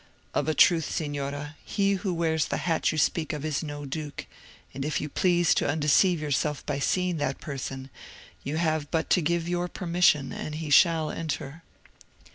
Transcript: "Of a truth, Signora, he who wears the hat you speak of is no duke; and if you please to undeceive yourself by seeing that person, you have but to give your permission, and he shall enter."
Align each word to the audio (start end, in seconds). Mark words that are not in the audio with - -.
"Of 0.33 0.47
a 0.47 0.55
truth, 0.55 0.89
Signora, 0.91 1.57
he 1.63 1.93
who 1.93 2.11
wears 2.11 2.45
the 2.45 2.57
hat 2.57 2.91
you 2.91 2.97
speak 2.97 3.33
of 3.33 3.45
is 3.45 3.61
no 3.61 3.85
duke; 3.85 4.25
and 4.73 4.83
if 4.83 4.99
you 4.99 5.07
please 5.07 5.53
to 5.53 5.69
undeceive 5.69 6.19
yourself 6.19 6.65
by 6.65 6.79
seeing 6.79 7.17
that 7.17 7.39
person, 7.39 7.91
you 8.43 8.57
have 8.57 8.89
but 8.89 9.11
to 9.11 9.21
give 9.21 9.47
your 9.47 9.67
permission, 9.67 10.33
and 10.33 10.55
he 10.55 10.71
shall 10.71 11.11
enter." 11.11 11.61